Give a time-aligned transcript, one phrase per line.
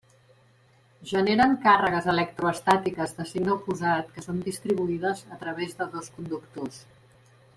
[1.09, 6.83] Generen càrregues electroestàtiques de signe oposat que són distribuïdes a través de dos conductors.